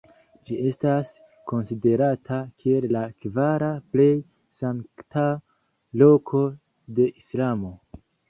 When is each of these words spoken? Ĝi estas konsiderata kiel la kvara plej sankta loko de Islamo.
Ĝi 0.49 0.55
estas 0.67 1.09
konsiderata 1.51 2.39
kiel 2.63 2.87
la 2.95 3.03
kvara 3.25 3.69
plej 3.93 4.09
sankta 4.61 5.25
loko 6.03 6.43
de 7.01 7.07
Islamo. 7.23 7.71